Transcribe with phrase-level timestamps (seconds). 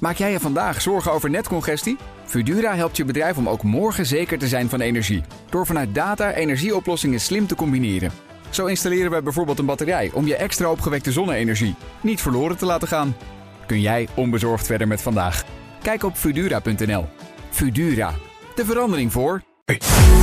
[0.00, 1.96] Maak jij je vandaag zorgen over netcongestie?
[2.24, 5.22] Fudura helpt je bedrijf om ook morgen zeker te zijn van energie.
[5.50, 8.10] Door vanuit data energieoplossingen slim te combineren.
[8.50, 12.88] Zo installeren we bijvoorbeeld een batterij om je extra opgewekte zonne-energie niet verloren te laten
[12.88, 13.16] gaan.
[13.66, 15.44] Kun jij onbezorgd verder met vandaag?
[15.82, 17.08] Kijk op Fudura.nl.
[17.50, 18.14] Fudura,
[18.54, 19.42] de verandering voor.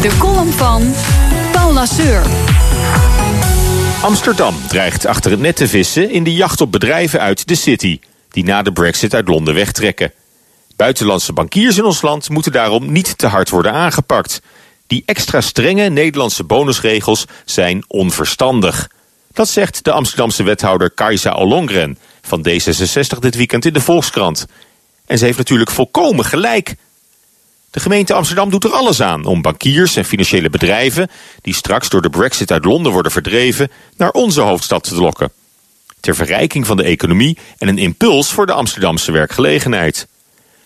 [0.00, 0.82] De column van
[1.52, 2.22] Paul Lasseur.
[4.02, 8.00] Amsterdam dreigt achter het net te vissen in de jacht op bedrijven uit de city,
[8.38, 10.12] die na de brexit uit Londen wegtrekken.
[10.76, 14.42] Buitenlandse bankiers in ons land moeten daarom niet te hard worden aangepakt.
[14.86, 18.90] Die extra strenge Nederlandse bonusregels zijn onverstandig.
[19.32, 24.46] Dat zegt de Amsterdamse wethouder Kajsa Ollongren van D66 dit weekend in de Volkskrant.
[25.06, 26.74] En ze heeft natuurlijk volkomen gelijk.
[27.70, 31.10] De gemeente Amsterdam doet er alles aan om bankiers en financiële bedrijven...
[31.42, 33.70] die straks door de brexit uit Londen worden verdreven...
[33.96, 35.30] naar onze hoofdstad te lokken.
[36.00, 40.06] Ter verrijking van de economie en een impuls voor de Amsterdamse werkgelegenheid.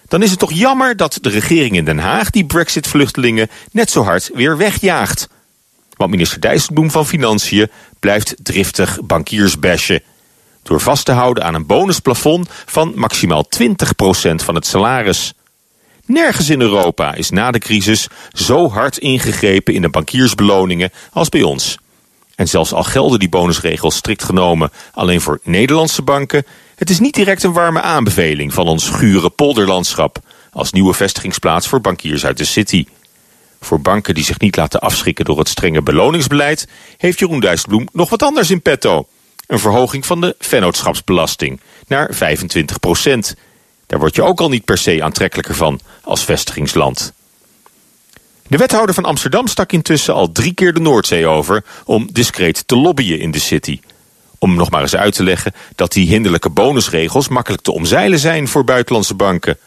[0.09, 2.31] Dan is het toch jammer dat de regering in Den Haag...
[2.31, 5.29] die brexit-vluchtelingen net zo hard weer wegjaagt.
[5.97, 10.03] Want minister Dijsselbloem van Financiën blijft driftig bankiers bashen...
[10.63, 13.65] door vast te houden aan een bonusplafond van maximaal 20%
[14.35, 15.35] van het salaris...
[16.07, 21.43] Nergens in Europa is na de crisis zo hard ingegrepen in de bankiersbeloningen als bij
[21.43, 21.79] ons.
[22.35, 27.15] En zelfs al gelden die bonusregels strikt genomen alleen voor Nederlandse banken, het is niet
[27.15, 30.19] direct een warme aanbeveling van ons gure polderlandschap
[30.53, 32.87] als nieuwe vestigingsplaats voor bankiers uit de city.
[33.61, 38.11] Voor banken die zich niet laten afschrikken door het strenge beloningsbeleid, heeft Jeroen Dijsselbloem nog
[38.11, 39.07] wat anders in petto.
[39.47, 43.35] Een verhoging van de vennootschapsbelasting naar 25 procent.
[43.87, 47.13] Daar word je ook al niet per se aantrekkelijker van als vestigingsland.
[48.53, 52.77] De wethouder van Amsterdam stak intussen al drie keer de Noordzee over om discreet te
[52.77, 53.81] lobbyen in de city.
[54.39, 58.49] Om nog maar eens uit te leggen dat die hinderlijke bonusregels makkelijk te omzeilen zijn
[58.49, 59.59] voor buitenlandse banken.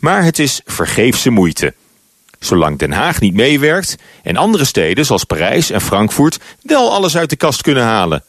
[0.00, 1.74] Maar het is vergeefse moeite.
[2.38, 7.30] Zolang Den Haag niet meewerkt en andere steden zoals Parijs en Frankfurt wel alles uit
[7.30, 8.24] de kast kunnen halen.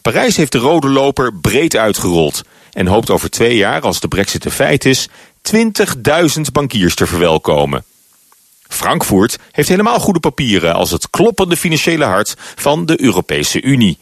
[0.00, 4.44] Parijs heeft de rode loper breed uitgerold en hoopt over twee jaar, als de brexit
[4.44, 5.08] een feit is,
[5.56, 7.84] 20.000 bankiers te verwelkomen.
[8.72, 13.98] Frankfurt heeft helemaal goede papieren als het kloppende financiële hart van de Europese Unie.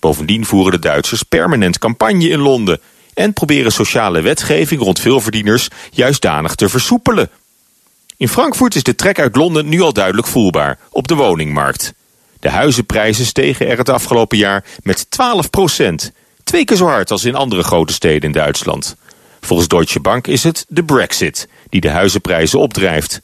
[0.00, 2.80] Bovendien voeren de Duitsers permanent campagne in Londen
[3.14, 7.30] en proberen sociale wetgeving rond veelverdieners juist danig te versoepelen.
[8.16, 11.94] In Frankfurt is de trek uit Londen nu al duidelijk voelbaar op de woningmarkt.
[12.40, 16.12] De huizenprijzen stegen er het afgelopen jaar met 12 procent.
[16.44, 18.96] Twee keer zo hard als in andere grote steden in Duitsland.
[19.40, 23.20] Volgens Deutsche Bank is het de brexit die de huizenprijzen opdrijft.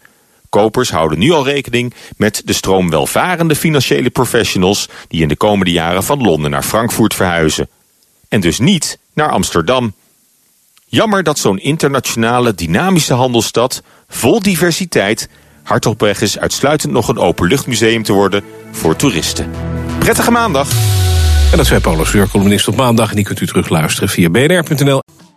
[0.53, 4.89] Kopers houden nu al rekening met de stroom welvarende financiële professionals...
[5.09, 7.69] die in de komende jaren van Londen naar Frankfurt verhuizen.
[8.29, 9.95] En dus niet naar Amsterdam.
[10.87, 13.83] Jammer dat zo'n internationale dynamische handelsstad...
[14.09, 15.29] vol diversiteit
[15.63, 19.51] hardop weg is uitsluitend nog een openluchtmuseum te worden voor toeristen.
[19.99, 20.69] Prettige maandag!
[21.51, 23.11] En dat zei PaulusEur, columnist op maandag.
[23.11, 25.01] En die kunt u terugluisteren via bnr.nl.